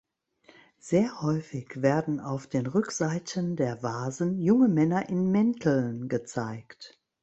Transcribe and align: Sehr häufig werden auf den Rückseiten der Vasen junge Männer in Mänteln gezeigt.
Sehr 0.79 1.21
häufig 1.21 1.83
werden 1.83 2.19
auf 2.19 2.47
den 2.47 2.65
Rückseiten 2.65 3.55
der 3.55 3.83
Vasen 3.83 4.39
junge 4.41 4.67
Männer 4.67 5.07
in 5.09 5.29
Mänteln 5.31 6.09
gezeigt. 6.09 6.99